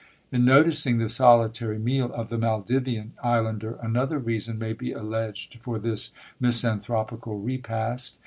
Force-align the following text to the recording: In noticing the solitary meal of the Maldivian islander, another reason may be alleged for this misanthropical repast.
In 0.31 0.43
noticing 0.43 0.97
the 0.97 1.07
solitary 1.07 1.77
meal 1.77 2.11
of 2.11 2.29
the 2.29 2.37
Maldivian 2.39 3.11
islander, 3.23 3.77
another 3.83 4.17
reason 4.17 4.57
may 4.57 4.73
be 4.73 4.93
alleged 4.93 5.59
for 5.61 5.77
this 5.77 6.09
misanthropical 6.39 7.37
repast. 7.39 8.19